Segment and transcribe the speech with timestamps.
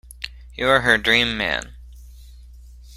[0.55, 1.75] You are her dream man.